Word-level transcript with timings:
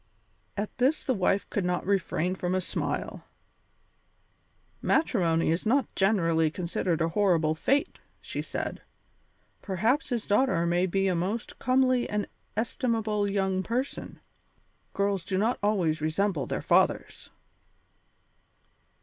At 0.57 0.75
this 0.79 1.03
the 1.03 1.13
wife 1.13 1.47
could 1.51 1.63
not 1.63 1.85
refrain 1.85 2.33
from 2.33 2.55
a 2.55 2.59
smile. 2.61 3.25
"Matrimony 4.81 5.51
is 5.51 5.63
not 5.63 5.93
generally 5.95 6.49
considered 6.49 7.01
a 7.01 7.09
horrible 7.09 7.53
fate," 7.53 7.99
said 8.19 8.81
she; 8.81 8.83
"perhaps 9.61 10.09
his 10.09 10.25
daughter 10.25 10.65
may 10.65 10.87
be 10.87 11.07
a 11.07 11.13
most 11.13 11.59
comely 11.59 12.09
and 12.09 12.27
estimable 12.57 13.29
young 13.29 13.61
person. 13.61 14.19
Girls 14.93 15.23
do 15.23 15.37
not 15.37 15.59
always 15.61 16.01
resemble 16.01 16.47
their 16.47 16.63
fathers." 16.63 17.29